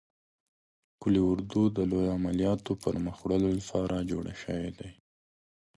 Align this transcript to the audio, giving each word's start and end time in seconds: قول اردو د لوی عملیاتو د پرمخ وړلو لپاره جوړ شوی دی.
قول 1.01 1.15
اردو 1.31 1.63
د 1.77 1.77
لوی 1.91 2.07
عملیاتو 2.17 2.71
د 2.75 2.79
پرمخ 2.83 3.17
وړلو 3.21 3.49
لپاره 3.59 4.07
جوړ 4.11 4.25
شوی 4.43 4.69
دی. 4.79 4.91